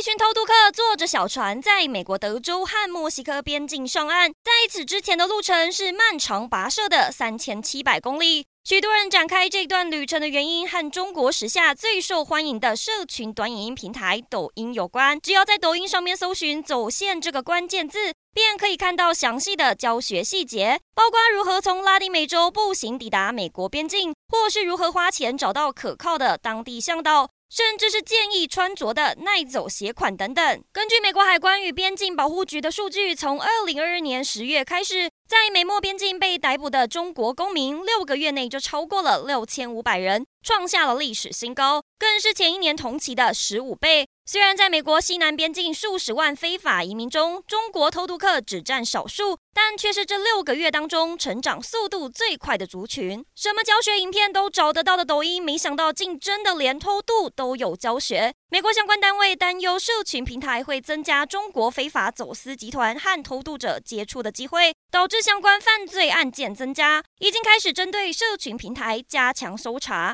[0.00, 4.30] 一群偷渡客坐着小船，在美国德州和墨西哥边境上岸。
[4.30, 8.46] 在此之前的路程是漫长跋涉的三千七百公里。
[8.64, 15.20] 许多人展开这段旅程的原因和中国时下最受欢迎的社群短影音平台抖音有关。
[15.20, 27.28] 只要在抖音上面搜寻“走线”这个关键字，便可以看到详细的教学细节，包括如何从拉丁美洲步行抵达美国边境，或是如何花钱找到可靠的当地向导。
[27.50, 30.64] 甚至是建议穿着的耐走鞋款等等。
[30.72, 44.08] 根据美国海关与边境保护局的数据，从二零二二年十月开始，在美墨边境被逮捕的中国公民，六个月内就超过了六千五百人，创下了历史新高，更是前一年同期的十五倍。
[44.26, 53.24] 虽然在美国西南边境数十万非法移民中，中国偷渡客只占少数，但却是这六个月当中成长速度最快的族群。
[53.36, 58.32] 什么教学影片都找得到的抖音，没想到竟真的连偷渡都有教学。
[58.50, 70.08] 美国相关单位担忧社群平台会增加中国非法走私集团和偷渡者接触的机会，导致相关犯罪案件增加，已经开始针对社群平台加强搜查。